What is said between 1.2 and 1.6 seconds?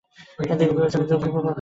প্রভাব ফেলেন।